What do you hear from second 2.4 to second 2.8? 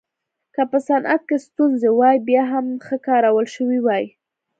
هم